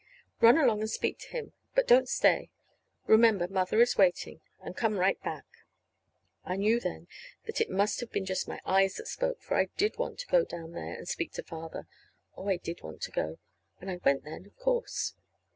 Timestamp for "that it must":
7.45-7.99